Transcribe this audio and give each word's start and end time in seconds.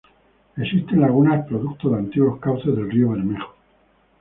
Existen 0.57 0.99
lagunas 0.99 1.45
producto 1.45 1.91
de 1.91 1.99
antiguos 1.99 2.39
cauces 2.39 2.75
del 2.75 2.89
río 2.89 3.11
Bermejo. 3.11 3.53